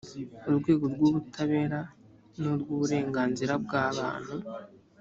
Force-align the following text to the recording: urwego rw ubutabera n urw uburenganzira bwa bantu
urwego 0.49 0.85
rw 0.93 0.99
ubutabera 1.07 1.79
n 2.41 2.43
urw 2.53 2.67
uburenganzira 2.75 3.53
bwa 3.63 3.83
bantu 3.97 4.35